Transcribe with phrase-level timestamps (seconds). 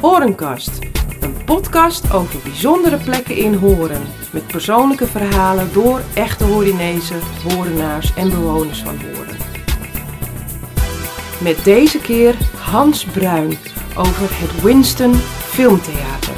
[0.00, 0.78] Horenkast,
[1.20, 4.02] een podcast over bijzondere plekken in Horen.
[4.32, 9.36] Met persoonlijke verhalen door echte Horinezen, Horenaars en bewoners van Horen.
[11.42, 13.58] Met deze keer Hans Bruin
[13.96, 16.34] over het Winston Filmtheater.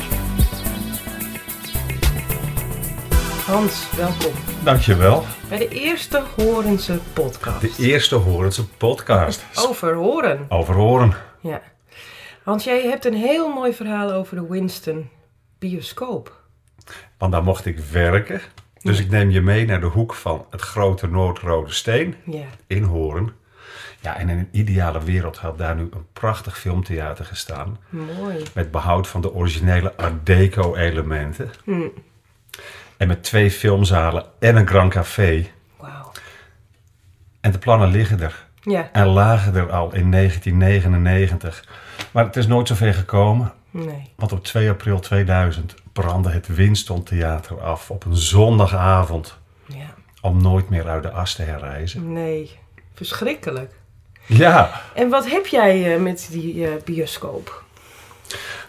[3.47, 4.33] Hans, welkom
[4.65, 5.25] Dankjewel.
[5.49, 7.61] bij de eerste Horense podcast.
[7.61, 9.45] De eerste Horense podcast.
[9.69, 10.47] Over Horen.
[10.49, 11.15] Over horen.
[11.41, 11.61] Ja.
[12.49, 15.09] Hans, jij hebt een heel mooi verhaal over de Winston
[15.59, 16.41] bioscoop.
[17.19, 18.41] Want daar mocht ik werken.
[18.83, 22.45] Dus ik neem je mee naar de hoek van het grote Noordrode Steen Ja.
[22.67, 23.33] in Horen.
[24.01, 27.79] Ja, en in een ideale wereld had daar nu een prachtig filmtheater gestaan.
[27.89, 28.43] Mooi.
[28.55, 31.51] Met behoud van de originele Art Deco elementen.
[31.65, 31.89] Hm.
[32.97, 35.47] En met twee filmzalen en een Grand Café.
[35.77, 36.13] Wauw.
[37.41, 38.48] En de plannen liggen er.
[38.63, 38.89] Ja.
[38.93, 41.65] En lagen er al in 1999.
[42.11, 43.53] Maar het is nooit zover gekomen.
[43.71, 44.13] Nee.
[44.17, 49.39] Want op 2 april 2000 brandde het Winston Theater af op een zondagavond.
[49.67, 49.95] Ja.
[50.21, 52.13] Om nooit meer uit de as te herreizen.
[52.13, 52.59] Nee.
[52.95, 53.73] Verschrikkelijk.
[54.27, 57.63] Ja, En wat heb jij eh, met die eh, bioscoop?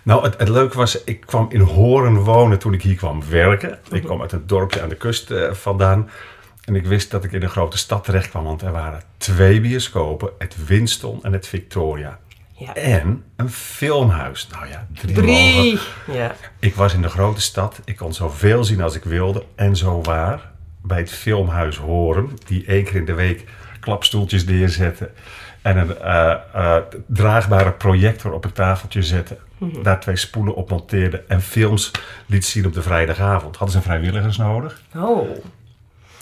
[0.03, 3.79] nou het, het leuke was, ik kwam in Horen wonen toen ik hier kwam werken.
[3.91, 6.09] Ik kwam uit een dorpje aan de kust eh, vandaan.
[6.69, 9.61] En ik wist dat ik in een grote stad terecht kwam, want er waren twee
[9.61, 10.29] bioscopen.
[10.37, 12.19] Het Winston en het Victoria.
[12.51, 12.75] Ja.
[12.75, 14.47] En een filmhuis.
[14.51, 15.13] Nou ja, drie.
[15.13, 15.79] Drie.
[16.11, 16.35] Ja.
[16.59, 17.81] Ik was in de grote stad.
[17.85, 19.43] Ik kon zoveel zien als ik wilde.
[19.55, 23.43] En zo waar, bij het filmhuis Horen, die één keer in de week
[23.79, 25.11] klapstoeltjes neerzetten
[25.61, 29.37] en een eh, eh, draagbare projector op een tafeltje zetten.
[29.83, 31.91] Daar twee spoelen op monteerde en films
[32.25, 33.55] liet zien op de vrijdagavond.
[33.55, 34.81] Hadden ze vrijwilligers nodig.
[34.95, 35.29] Oh.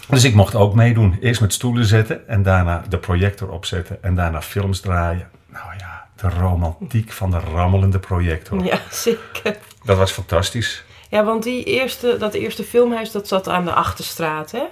[0.10, 1.18] Dus ik mocht ook meedoen.
[1.22, 5.30] Eerst met stoelen zetten en daarna de projector opzetten en daarna films draaien.
[5.48, 8.64] Nou ja, de romantiek van de rammelende projector.
[8.64, 9.58] Ja, zeker.
[9.84, 10.84] Dat was fantastisch.
[11.10, 14.64] Ja, want die eerste, dat eerste filmhuis dat zat aan de Achterstraat, hè?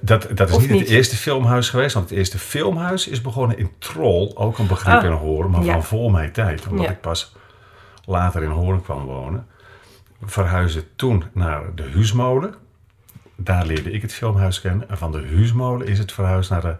[0.00, 0.80] Dat, dat is niet, niet?
[0.80, 4.94] het eerste filmhuis geweest, want het eerste filmhuis is begonnen in Troll, ook een begrip
[4.94, 5.72] Ah, in Horen, maar ja.
[5.72, 6.90] van voor mijn tijd, omdat Ja.
[6.92, 7.34] ik pas
[8.04, 9.46] later in Horen kwam wonen.
[10.18, 12.54] We verhuisden toen naar de Huusmolen.
[13.40, 14.88] Daar leerde ik het filmhuis kennen.
[14.88, 16.76] En van de Huusmolen is het verhuisd naar de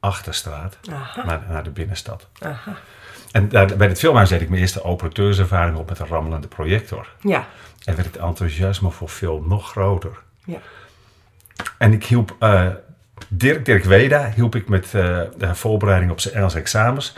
[0.00, 1.24] Achterstraat, Aha.
[1.24, 2.28] naar, naar de binnenstad.
[2.38, 2.76] Aha.
[3.32, 7.08] En daar, bij het filmhuis deed ik mijn eerste operateurservaring op met een rammelende projector.
[7.20, 7.46] Ja.
[7.84, 10.18] En werd het enthousiasme voor film nog groter.
[10.44, 10.58] Ja.
[11.78, 12.66] En ik hielp eh,
[13.28, 17.16] Dirk, Dirk Weda, hielp ik met eh, de voorbereiding op zijn Engelse examens.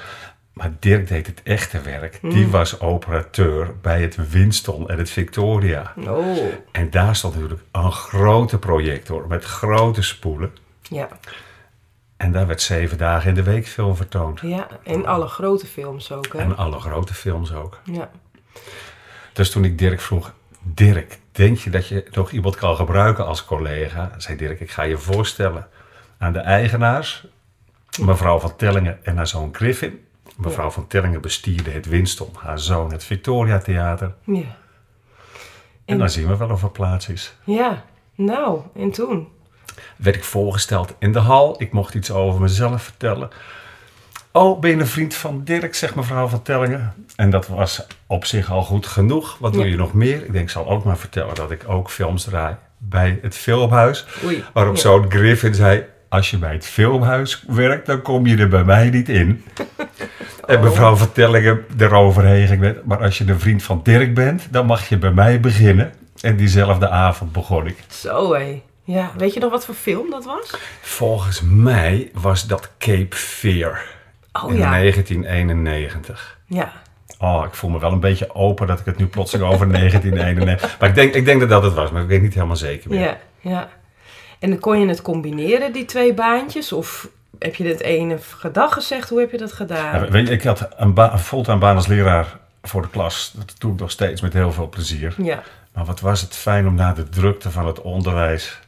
[0.54, 2.18] Maar Dirk deed het echte werk.
[2.22, 5.92] Die was operateur bij het Winston en het Victoria.
[6.06, 6.36] Oh.
[6.70, 10.52] En daar stond natuurlijk een grote projector met grote spoelen.
[10.82, 11.08] Ja.
[12.16, 14.40] En daar werd zeven dagen in de week film vertoond.
[14.40, 14.68] Ja.
[14.84, 16.38] En alle grote films ook, hè?
[16.38, 17.80] En alle grote films ook.
[17.84, 18.10] Ja.
[19.32, 20.32] Dus toen ik Dirk vroeg,
[20.62, 24.10] Dirk, denk je dat je nog iemand kan gebruiken als collega?
[24.16, 25.68] Zei Dirk, ik ga je voorstellen
[26.18, 27.26] aan de eigenaars,
[28.00, 30.03] mevrouw van Tellingen en haar zoon Griffin.
[30.36, 34.14] Mevrouw van Tellingen bestierde het Winston, haar zoon het Victoria Theater.
[34.24, 34.34] Ja.
[34.34, 34.46] En
[35.84, 37.34] En- dan zien we wel of er plaats is.
[37.44, 37.84] Ja.
[38.14, 39.28] Nou, en toen?
[39.96, 43.28] Werd ik voorgesteld in de hal, ik mocht iets over mezelf vertellen.
[44.32, 46.94] Oh, ben je een vriend van Dirk, zegt mevrouw van Tellingen.
[47.16, 49.36] En dat was op zich al goed genoeg.
[49.38, 49.70] Wat wil Ja.
[49.70, 50.24] je nog meer?
[50.24, 54.06] Ik denk, ik zal ook maar vertellen dat ik ook films draai bij het filmhuis.
[54.24, 54.44] Oei.
[54.52, 54.80] Waarop Ja.
[54.80, 55.84] zo'n Griffin zei,
[56.14, 59.44] als je bij het filmhuis werkt, dan kom je er bij mij niet in.
[60.46, 60.62] En Oh.
[60.62, 64.88] mevrouw van Tellingen eroverheen ging maar als je een vriend van Dirk bent, dan mag
[64.88, 65.92] je bij mij beginnen.
[66.20, 67.76] En diezelfde avond begon ik.
[67.88, 68.62] Zo, hé.
[68.84, 69.10] Ja.
[69.16, 70.56] Weet je nog wat voor film dat was?
[70.80, 73.80] Volgens mij was dat Cape Fear
[74.32, 74.70] Oh in ja.
[74.70, 76.38] 1991.
[76.46, 76.72] Ja.
[77.18, 80.78] Oh, ik voel me wel een beetje open dat ik het nu plotseling over 1991...
[80.80, 82.90] Maar ik denk, ik denk dat dat het was, maar ik weet niet helemaal zeker
[82.90, 83.00] meer.
[83.00, 83.16] Ja.
[83.40, 83.68] Ja.
[84.44, 86.72] En dan kon je het combineren, die twee baantjes?
[86.72, 89.08] Of heb je het ene gedag gezegd?
[89.08, 90.00] Hoe heb je dat gedaan?
[90.02, 93.32] Ja, weet je, ik had een, ba- een fulltime baan als leraar voor de klas.
[93.36, 95.14] Dat doe ik nog steeds met heel veel plezier.
[95.16, 95.42] Ja.
[95.72, 98.60] Maar wat was het fijn om na de drukte van het onderwijs...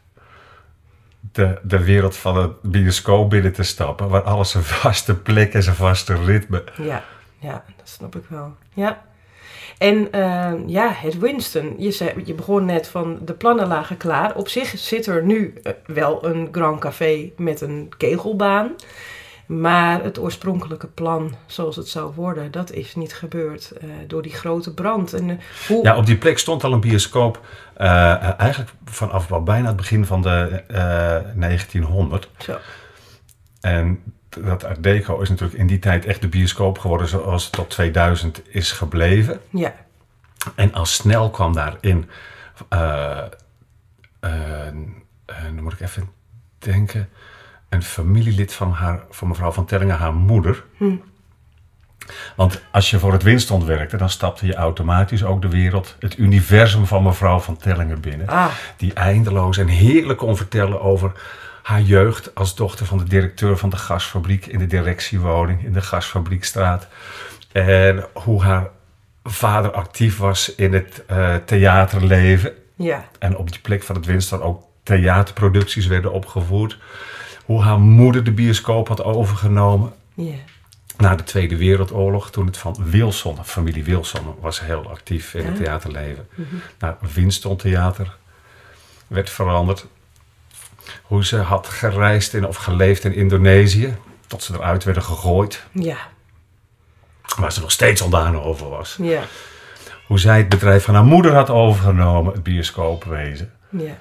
[1.32, 4.08] De, de wereld van het bioscoop binnen te stappen...
[4.08, 6.64] waar alles een vaste plek en zijn vaste ritme...
[6.76, 7.04] Ja,
[7.38, 8.54] ja, dat snap ik wel.
[8.74, 9.02] Ja.
[9.78, 11.74] En eh, ja, het Winston.
[11.78, 14.34] Je, zei, je begon net van de plannen lagen klaar.
[14.34, 18.74] Op zich zit er nu eh, wel een Grand Café met een kegelbaan.
[19.46, 24.32] Maar het oorspronkelijke plan, zoals het zou worden, dat is niet gebeurd eh, door die
[24.32, 25.12] grote brand.
[25.12, 25.36] En, eh,
[25.68, 25.84] hoe...
[25.84, 27.40] Ja, op die plek stond al een bioscoop.
[27.76, 32.28] eigenlijk vanaf wel bijna het begin van de eh 1900.
[32.38, 32.56] Zo.
[33.60, 34.02] En
[34.44, 37.70] dat Art Deco is natuurlijk in die tijd echt de bioscoop geworden zoals het tot
[37.70, 39.40] 2000 is gebleven.
[39.50, 39.74] Ja.
[40.54, 42.10] En al snel kwam daarin,
[42.68, 43.24] eh
[44.20, 46.08] eh, eh, nu moet ik even
[46.58, 47.08] denken,
[47.68, 50.64] een familielid van, haar, van mevrouw van Tellingen, haar moeder.
[52.36, 56.18] Want als je voor het Winston werkte, dan stapte je automatisch ook de wereld, het
[56.18, 58.26] universum van mevrouw van Tellingen binnen.
[58.26, 58.46] Ah.
[58.76, 61.12] Die eindeloos en heerlijk kon vertellen over
[61.66, 65.80] haar jeugd als dochter van de directeur van de gasfabriek in de directiewoning in de
[65.82, 66.88] gasfabriekstraat.
[67.52, 68.68] En hoe haar
[69.24, 72.52] vader actief was in het eh, theaterleven.
[72.76, 73.08] Ja.
[73.18, 76.78] En op die plek van het Winston ook theaterproducties werden opgevoerd.
[77.44, 80.34] Hoe haar moeder de bioscoop had overgenomen Ja.
[80.96, 82.30] na de Tweede Wereldoorlog.
[82.30, 86.28] Toen het van Wilson, familie Wilson, was heel actief in het theaterleven.
[86.78, 88.16] Naar Winston Theater
[89.06, 89.86] werd veranderd.
[91.02, 93.96] Hoe ze had gereisd in, of geleefd in Indonesië.
[94.26, 95.62] Tot ze eruit werden gegooid.
[95.72, 95.96] Ja.
[97.38, 98.96] Waar ze nog steeds ondaan over was.
[99.00, 99.22] Ja.
[100.06, 103.52] Hoe zij het bedrijf van haar moeder had overgenomen, het bioscoopwezen.
[103.70, 103.98] Ja.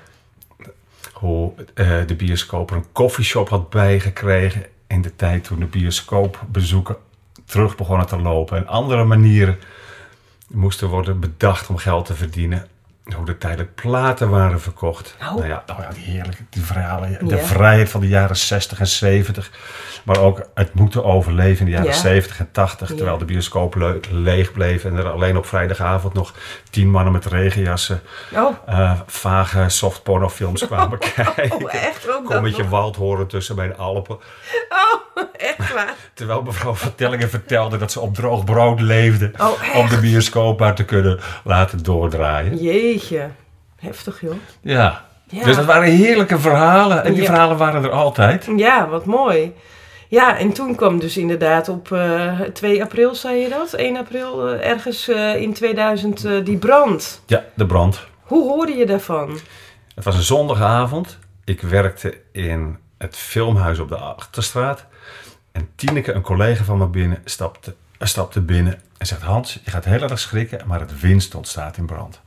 [1.14, 6.96] hoe eh, de bioscoop er een koffieshop had bijgekregen in de tijd toen de bioscoopbezoeken
[7.46, 9.60] terug begonnen te lopen en andere manieren
[10.48, 12.68] moesten worden bedacht om geld te verdienen.
[13.16, 15.16] Hoe er tijdelijk platen waren verkocht.
[15.22, 15.34] Oh.
[15.36, 17.28] Nou ja, oh ja, die heerlijke die verhalen.
[17.28, 19.52] De vrijheid van de jaren 60 en 70.
[20.04, 21.94] Maar ook het moeten overleven in de jaren Ja.
[21.98, 22.90] 70 en 80.
[22.90, 22.96] Ja.
[22.96, 24.84] Terwijl de bioscoop le- leeg bleef.
[24.86, 26.34] En er alleen op vrijdagavond nog
[26.70, 28.02] tien mannen met regenjassen
[28.36, 28.56] Oh.
[28.66, 31.52] eh, vage softpornofilms kwamen kijken.
[31.64, 34.16] Oh, echt ook Kom met je waldhoren tussen bij de Alpen.
[34.70, 35.94] Oh, echt waar?
[36.14, 39.32] Terwijl mevrouw Vertellingen vertelde dat ze op droog brood leefde.
[39.38, 42.58] Oh, om de bioscoop maar te kunnen laten doordraaien.
[42.96, 43.30] Jeetje.
[43.80, 44.34] Heftig, joh.
[44.62, 45.06] Ja.
[45.30, 45.44] Ja.
[45.44, 47.04] Dus dat waren heerlijke verhalen.
[47.04, 47.28] En die Ja.
[47.28, 48.48] verhalen waren er altijd.
[48.56, 49.54] Ja, wat mooi.
[50.08, 53.74] Ja, en toen kwam dus inderdaad op eh 2 april, zei je dat?
[53.74, 57.22] 1 april, eh, ergens eh, in 2000, eh, die brand.
[57.26, 58.00] Ja, de brand.
[58.22, 59.40] Hoe hoorde je daarvan?
[59.96, 61.18] Het was een zondagavond.
[61.44, 64.86] Ik werkte in het filmhuis op de Achterstraat.
[65.52, 69.22] En Tineke, een collega van me binnen, stapte, eh, stapte binnen en zegt...
[69.22, 72.22] Hans, je gaat heel erg schrikken, maar het Winston staat in brand.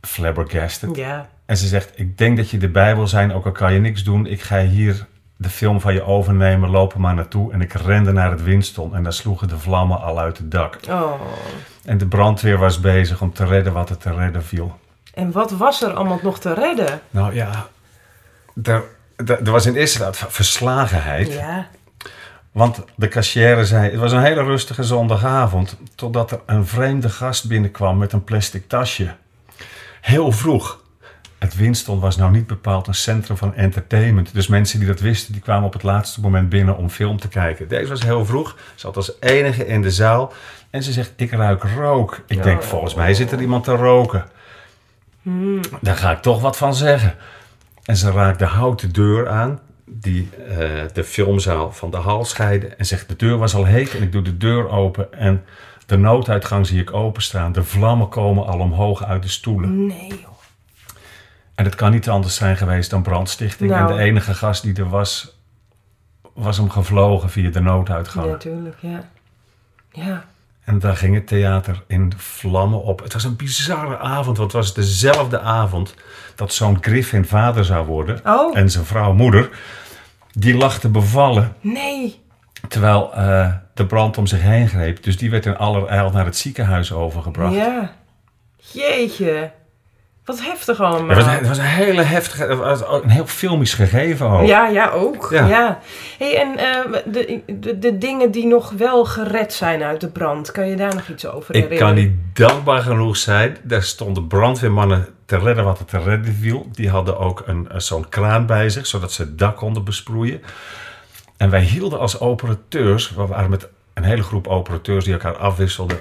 [0.00, 0.96] Flabbergasted.
[0.96, 3.80] Ja, En ze zegt, ik denk dat je erbij wil zijn, ook al kan je
[3.80, 4.26] niks doen.
[4.26, 5.06] Ik ga hier
[5.36, 7.52] de film van je overnemen, loop er maar naartoe.
[7.52, 10.78] En ik rende naar het Winston en daar sloegen de vlammen al uit het dak.
[10.88, 11.12] oh.
[11.84, 14.78] En de brandweer was bezig om te redden wat er te redden viel.
[15.14, 17.00] En wat was er allemaal nog te redden?
[17.10, 17.66] Nou ja,
[18.62, 18.82] er,
[19.16, 21.32] er, er was in eerste instantie verslagenheid.
[21.32, 21.68] Ja,
[22.52, 25.76] Want de cashier zei, het was een hele rustige zondagavond.
[25.94, 29.14] Totdat er een vreemde gast binnenkwam met een plastic tasje.
[30.00, 30.80] Heel vroeg.
[31.38, 34.34] Het Winston was nou niet bepaald een centrum van entertainment.
[34.34, 37.28] Dus mensen die dat wisten, die kwamen op het laatste moment binnen om film te
[37.28, 37.68] kijken.
[37.68, 38.56] Deze was heel vroeg.
[38.74, 40.32] Zat als enige in de zaal.
[40.70, 42.20] En ze zegt, ik ruik rook.
[42.26, 44.24] Ik denk, volgens mij zit er iemand te roken.
[45.80, 47.14] Daar ga ik toch wat van zeggen.
[47.84, 50.58] En ze raakt de houten deur aan, die eh,
[50.92, 52.66] de filmzaal van de hal scheidde.
[52.66, 55.12] En zegt, de deur was al heet en ik doe de deur open.
[55.12, 55.44] En
[55.90, 57.52] de nooduitgang zie ik openstaan.
[57.52, 59.86] De vlammen komen al omhoog uit de stoelen.
[59.86, 60.28] nee joh.
[61.54, 63.70] En het kan niet anders zijn geweest dan brandstichting.
[63.70, 63.90] Nou.
[63.90, 65.38] En de enige gas die er was,
[66.34, 68.26] was hem gevlogen via de nooduitgang.
[68.26, 69.08] Ja, tuurlijk, ja.
[69.92, 70.24] Ja,
[70.64, 73.02] En daar ging het theater in vlammen op.
[73.02, 75.94] Het was een bizarre avond, want het was dezelfde avond
[76.34, 78.20] dat zo'n Griffin vader zou worden.
[78.24, 78.56] Oh.
[78.58, 79.50] En zijn vrouw moeder.
[80.32, 82.20] Die lag te bevallen nee.
[82.68, 85.02] Terwijl eh, de brand om zich heen greep.
[85.02, 87.54] Dus die werd in allerijl naar het ziekenhuis overgebracht.
[87.54, 87.92] Ja.
[88.56, 89.50] Jeetje.
[90.24, 91.16] Wat heftig allemaal.
[91.16, 94.46] Het, was, het was een hele heftige, het was een heel filmisch gegeven ook.
[94.46, 95.28] Ja, ja, ook.
[95.30, 95.46] Ja.
[95.46, 95.78] Ja.
[96.18, 100.52] Hey, en eh, de, de, de dingen die nog wel gered zijn uit de brand,
[100.52, 101.94] kan je daar nog iets over Ik herinneren?
[101.94, 103.56] kan niet dankbaar genoeg zijn.
[103.62, 106.68] Daar stonden brandweermannen te redden wat er te redden viel.
[106.72, 110.40] Die hadden ook een, een zo'n kraan bij zich, zodat ze het dak konden besproeien.
[111.40, 116.00] En wij hielden als operateurs, we waren met een hele groep operateurs die elkaar afwisselden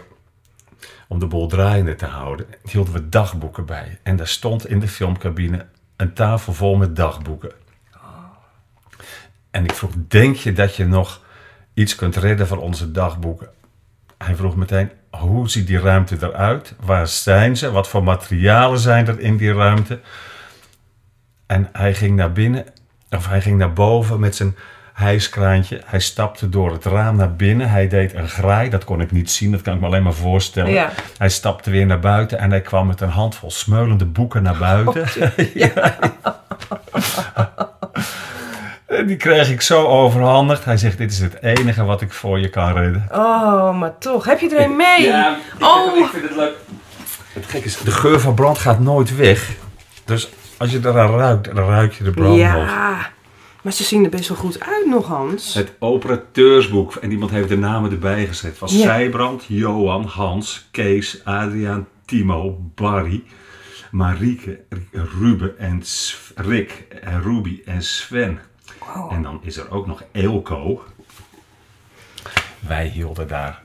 [1.08, 4.00] om de boel draaiende te houden, hielden we dagboeken bij.
[4.04, 5.66] En daar stond in de filmcabine
[5.96, 7.52] een tafel vol met dagboeken.
[9.52, 11.22] En ik vroeg, denk je dat je nog
[11.74, 13.50] iets kunt redden van onze dagboeken?
[14.18, 16.76] Hij vroeg meteen, hoe ziet die ruimte eruit?
[16.80, 17.72] Waar zijn ze?
[17.72, 20.00] Wat voor materialen zijn er in die ruimte?
[21.46, 22.66] En hij ging naar binnen,
[23.10, 24.56] of hij ging naar boven met zijn
[25.00, 25.82] hijskraantje.
[25.86, 27.70] Hij stapte door het raam naar binnen.
[27.70, 30.14] Hij deed een graai, dat kon ik niet zien, dat kan ik me alleen maar
[30.14, 30.72] voorstellen.
[30.72, 30.90] Ja.
[31.18, 35.06] Hij stapte weer naar buiten en hij kwam met een handvol smeulende boeken naar buiten.
[35.54, 35.98] ja.
[38.86, 40.66] En die kreeg ik zo overhandigd.
[40.66, 43.08] Hij zegt, dit is het enige wat ik voor je kan redden.
[43.12, 44.26] Oh, maar toch.
[44.26, 45.02] Heb je er een mee?
[45.06, 45.98] Ja, ik, Oh.
[45.98, 46.54] ik vind het leuk.
[47.34, 49.50] Het gek is, de geur van brand gaat nooit weg.
[50.06, 52.70] Dus als je eraan ruikt, dan ruik je de brand nog.
[53.62, 55.54] Maar ze zien er best wel goed uit nog, Hans.
[55.54, 56.96] Het operateursboek.
[56.96, 58.58] En iemand heeft de namen erbij gezet.
[58.58, 58.84] Van Ja.
[58.84, 63.24] Zijbrand, Johan, Hans, Kees, Adriaan, Timo, Barry,
[63.92, 64.60] Marieke,
[64.92, 65.84] Ruben en
[66.36, 68.40] Rick, en Ruby en Sven.
[68.96, 69.12] Wow.
[69.14, 70.84] En dan is er ook nog Eelco.
[72.60, 73.64] Wij hielden daar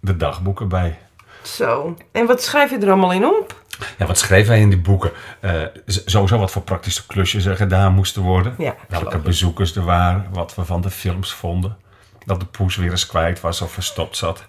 [0.00, 0.98] de dagboeken bij.
[1.42, 1.96] Zo.
[2.12, 3.55] En wat schrijf je er allemaal in op?
[3.98, 5.10] Ja, wat schreven wij in die boeken?
[5.40, 8.54] Eh, sowieso wat voor praktische klusjes er gedaan moesten worden.
[8.58, 10.26] Ja, Welke bezoekers er waren.
[10.32, 11.76] Wat we van de films vonden.
[12.24, 14.44] Dat de poes weer eens kwijt was of verstopt zat.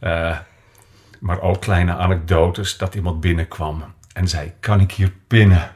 [0.00, 0.36] Eh,
[1.20, 5.70] maar ook kleine anekdotes dat iemand binnenkwam en zei: Kan ik hier pinnen?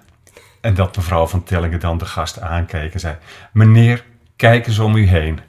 [0.60, 3.16] En dat mevrouw van Tellingen dan de gast aankeek en zei:
[3.52, 4.04] Meneer,
[4.36, 5.40] kijk eens om u heen.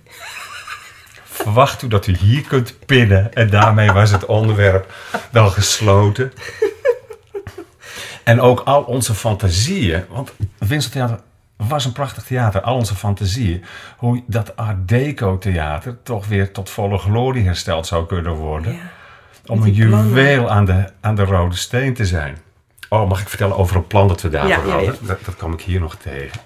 [1.23, 3.33] Verwacht u dat u hier kunt pinnen?
[3.33, 4.93] En daarmee was het onderwerp
[5.31, 6.33] dan gesloten.
[8.25, 11.19] En ook al onze fantasieën, want Vincent Theater
[11.57, 12.61] was een prachtig theater.
[12.61, 13.63] Al onze fantasieën,
[13.97, 18.73] hoe dat Art Deco theater toch weer tot volle glorie hersteld zou kunnen worden.
[18.73, 18.79] Ja.
[19.45, 20.07] Om een plannen.
[20.07, 22.37] juweel aan de, aan de rode steen te zijn.
[22.89, 24.85] Oh, mag ik vertellen over een plan dat we daarvoor Ja, ja, ja.
[24.85, 25.07] hadden?
[25.07, 26.39] Dat, dat kwam ik hier nog tegen.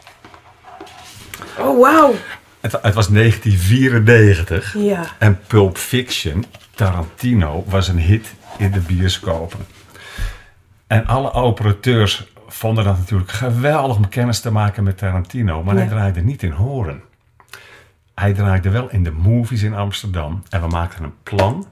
[1.60, 2.14] Oh, wauw.
[2.60, 5.04] Het, het was 1994 Ja.
[5.20, 6.46] en Pulp Fiction,
[6.76, 9.60] Tarantino, was een hit in de bioscopen.
[10.90, 15.88] En alle operateurs vonden dat natuurlijk geweldig om kennis te maken met Tarantino, maar hij
[15.88, 17.02] draaide niet in Horen.
[18.16, 21.68] Hij draaide wel in de movies in Amsterdam en we maakten een plan.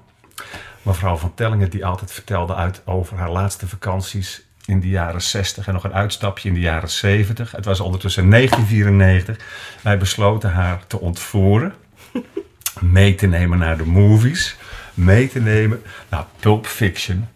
[0.81, 5.67] Mevrouw van Tellingen die altijd vertelde uit over haar laatste vakanties in de jaren 60
[5.67, 7.51] en nog een uitstapje in de jaren 70.
[7.51, 9.37] Het was ondertussen 1994.
[9.81, 11.73] Wij besloten haar te ontvoeren,
[12.79, 14.55] mee te nemen naar de movies,
[14.93, 17.27] mee te nemen naar Pulp Fiction.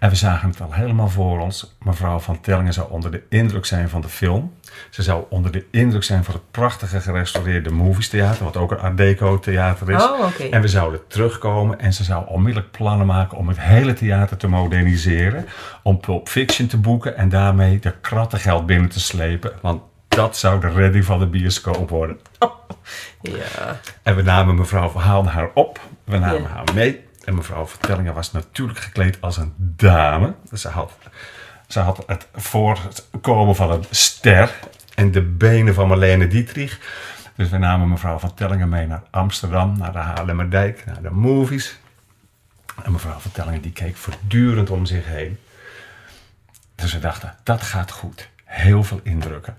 [0.00, 1.76] En we zagen het al helemaal voor ons.
[1.82, 4.52] Mevrouw van Tellingen zou onder de indruk zijn van de film.
[4.90, 8.78] Ze zou onder de indruk zijn van het prachtige gerestaureerde Movies Theater, wat ook een
[8.80, 10.02] Art Deco theater is.
[10.02, 10.26] Oh.
[10.50, 14.48] En we zouden terugkomen en ze zou onmiddellijk plannen maken om het hele theater te
[14.48, 15.46] moderniseren.
[15.82, 19.52] Om Pulp Fiction te boeken en daarmee de krattengeld binnen te slepen.
[19.62, 22.18] Want dat zou de redding van de bioscoop worden.
[23.22, 23.80] Ja.
[24.02, 25.80] En we namen mevrouw, haalden haar op.
[26.04, 26.48] We namen Ja.
[26.48, 27.04] haar mee.
[27.30, 30.34] En mevrouw Vertellingen was natuurlijk gekleed als een dame.
[30.52, 30.92] Ze had,
[31.68, 34.58] ze had het voorkomen van een ster.
[34.94, 36.80] En de benen van Marlene Dietrich.
[37.34, 39.78] Dus we namen mevrouw Vertellingen mee naar Amsterdam.
[39.78, 40.86] Naar de Haarlemmerdijk.
[40.86, 41.78] Naar de movies.
[42.82, 45.38] En mevrouw Vertellingen die keek voortdurend om zich heen.
[46.74, 48.28] Dus we dachten, dat gaat goed.
[48.44, 49.56] Heel veel indrukken.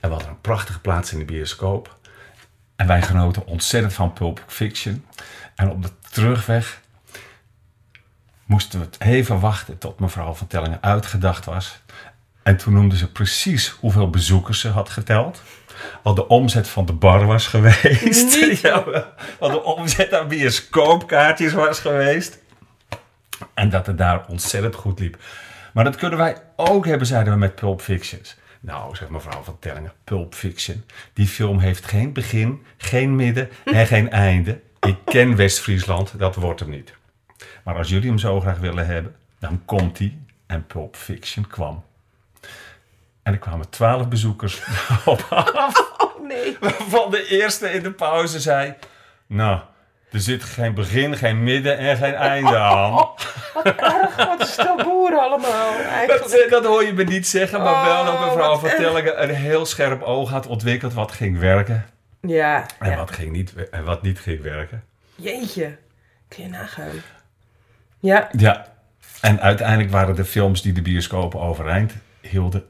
[0.00, 1.98] En we hadden een prachtige plaats in de bioscoop.
[2.76, 5.04] En wij genoten ontzettend van Pulp Fiction.
[5.54, 6.80] En op de terugweg
[8.44, 11.80] moesten we het even wachten tot mevrouw van Tellingen uitgedacht was.
[12.42, 15.42] En toen noemde ze precies hoeveel bezoekers ze had geteld.
[16.02, 18.40] Wat de omzet van de bar was geweest.
[18.40, 18.60] Niet.
[18.60, 19.04] Jawel.
[19.38, 22.38] wat de omzet aan bioscoopkaartjes was geweest.
[23.54, 25.18] En dat het daar ontzettend goed liep.
[25.72, 28.36] Maar dat kunnen wij ook hebben, zeiden we met Pulp Fictions.
[28.60, 30.84] Nou, zegt mevrouw van Tellingen, Pulp Fiction.
[31.12, 34.60] Die film heeft geen begin, geen midden en geen einde.
[34.86, 36.94] Ik ken West-Friesland, dat wordt hem niet.
[37.64, 40.16] Maar als jullie hem zo graag willen hebben, dan komt hij.
[40.46, 41.84] En Pulp Fiction kwam.
[43.22, 44.62] En er kwamen twaalf bezoekers
[45.04, 45.94] op af.
[45.98, 46.56] Oh, nee.
[46.60, 48.74] Waarvan de eerste in de pauze zei...
[49.26, 49.60] Nou,
[50.10, 52.92] er zit geen begin, geen midden en geen einde aan.
[53.54, 54.16] Wat erg.
[54.16, 55.72] Wat boeren allemaal.
[56.06, 58.78] Dat, dat hoor je me niet zeggen, maar wel dat Oh, mevrouw wat van erg.
[58.78, 61.86] Tellingen een heel scherp oog had ontwikkeld wat ging werken
[62.26, 62.66] Ja.
[62.78, 62.96] en ja.
[62.96, 64.84] wat, ging niet, en wat niet ging werken.
[65.14, 65.76] Jeetje.
[66.28, 66.90] Kun je nagaan.
[67.98, 68.28] Ja.
[68.36, 68.72] Ja,
[69.20, 72.64] en uiteindelijk waren de films die de bioscopen overeind hielden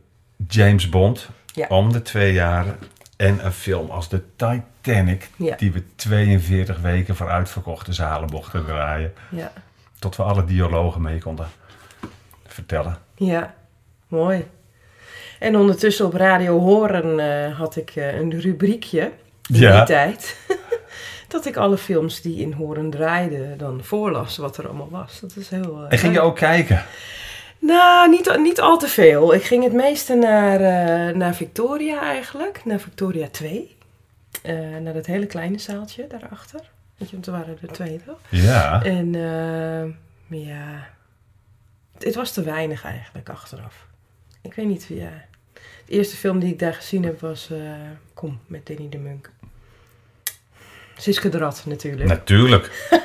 [0.48, 1.66] James Bond Ja.
[1.68, 2.78] om de twee jaren
[3.16, 5.56] en een film als de Titanic Ja.
[5.56, 9.12] die we 42 weken voor uitverkochte zalen mochten draaien.
[9.30, 9.52] Ja.
[9.98, 11.46] Tot we alle dialogen mee konden
[12.46, 12.98] vertellen.
[13.14, 13.54] Ja.
[14.08, 14.46] Mooi.
[15.38, 19.12] En ondertussen op Radio Horen eh, had ik eh, een rubriekje
[19.60, 19.76] Ja.
[19.76, 20.36] die tijd.
[21.28, 25.20] dat ik alle films die in Horen draaiden dan voorlas wat er allemaal was.
[25.20, 25.76] Dat is heel...
[25.84, 26.84] eh, En ging je ook kijken?
[27.58, 29.34] Nou, niet, niet al te veel.
[29.34, 32.64] Ik ging het meeste naar, eh, naar Victoria eigenlijk.
[32.64, 33.76] Naar Victoria 2.
[34.42, 36.60] Eh, naar dat hele kleine zaaltje daarachter.
[36.96, 38.18] Weet je, want er waren er twee toch?
[38.28, 38.82] Ja.
[38.84, 39.12] En
[40.28, 40.88] ja,
[41.98, 43.86] het was te weinig eigenlijk achteraf.
[44.42, 45.10] Ik weet niet, ja.
[45.86, 47.50] De eerste film die ik daar gezien heb was
[48.14, 49.30] Kom, met Danny de Munk.
[50.96, 52.08] Siske de Rat natuurlijk.
[52.08, 52.70] Natuurlijk.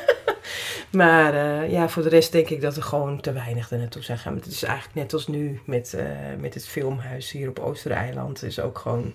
[0.92, 4.02] Maar eh, ja, voor de rest denk ik dat er gewoon te weinig er naartoe
[4.04, 4.36] zijn gaan.
[4.36, 6.06] Het is eigenlijk net als nu met, eh,
[6.40, 8.40] met het filmhuis hier op Oostereiland.
[8.42, 9.14] Het is ook gewoon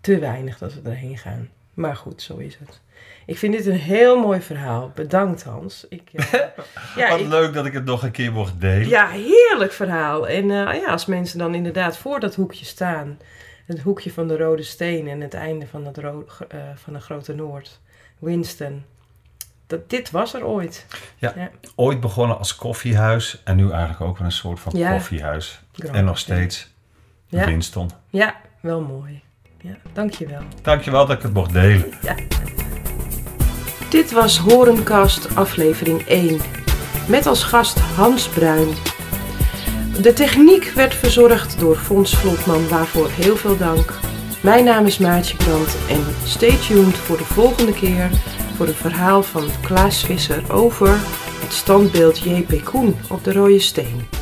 [0.00, 1.48] te weinig dat we erheen gaan.
[1.74, 2.80] Maar goed, zo is het.
[3.26, 4.92] Ik vind dit een heel mooi verhaal.
[4.94, 5.86] Bedankt Hans.
[5.88, 6.24] Ik, eh,
[6.96, 8.88] ja, Wat ik- leuk dat ik het nog een keer mocht delen.
[8.88, 10.28] ja, heerlijk verhaal.
[10.28, 13.18] En ja, als mensen dan inderdaad voor dat hoekje staan.
[13.66, 17.34] Het hoekje van de Rode Steen en het einde van, het eh, van de Grote
[17.34, 17.80] Noord.
[18.18, 18.84] Winston.
[19.66, 20.86] Dat, dit was er ooit.
[21.74, 24.92] Ooit begonnen als koffiehuis en nu eigenlijk ook wel een soort van Ja.
[24.92, 25.60] koffiehuis.
[25.72, 26.70] Grand En nog steeds
[27.26, 27.44] Ja.
[27.44, 27.90] Winston.
[28.10, 29.22] Ja, wel mooi.
[29.60, 30.42] Ja, dankjewel.
[30.62, 31.92] Dankjewel dat ik het mocht delen.
[33.90, 36.40] Dit was Horenkast aflevering 1.
[37.08, 38.68] Met als gast Hans Bruin.
[40.00, 43.98] De techniek werd verzorgd door Fons Vlotman, waarvoor heel veel dank.
[44.40, 48.10] Mijn naam is Maartje Brandt en stay tuned voor de volgende keer
[48.56, 50.88] voor een verhaal van Klaas Visser over
[51.40, 52.64] het standbeeld J.P.
[52.64, 54.21] Koen op de Rode Steen.